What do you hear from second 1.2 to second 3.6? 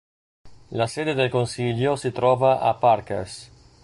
consiglio si trova a Parkes.